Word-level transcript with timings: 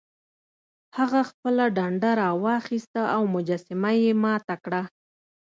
هغه 0.97 1.21
خپله 1.29 1.63
ډنډه 1.75 2.11
راواخیسته 2.21 3.01
او 3.15 3.21
مجسمه 3.35 3.91
یې 4.03 4.11
ماته 4.23 4.55
کړه. 4.63 4.81